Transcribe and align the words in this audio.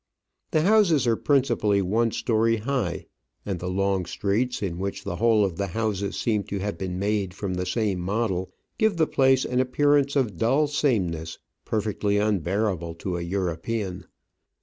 The 0.49 0.63
houses 0.63 1.05
are 1.05 1.15
principally 1.15 1.79
one 1.79 2.09
storey 2.09 2.57
high, 2.57 3.05
and 3.45 3.59
the 3.59 3.69
long 3.69 4.07
streets, 4.07 4.63
in 4.63 4.79
which 4.79 5.03
the 5.03 5.17
whole 5.17 5.45
of 5.45 5.57
the 5.57 5.67
houses 5.77 6.17
seem 6.19 6.41
to 6.45 6.57
have 6.57 6.75
been 6.75 6.97
made 6.97 7.35
from 7.35 7.53
the 7.53 7.67
same 7.67 7.99
model, 7.99 8.51
give 8.79 8.97
the 8.97 9.05
place 9.05 9.45
an 9.45 9.59
appearance 9.59 10.15
of 10.15 10.37
dull 10.37 10.65
sameness 10.65 11.37
perfectly 11.65 12.17
unbearable 12.17 12.95
to 12.95 13.15
a 13.15 13.21
European. 13.21 14.07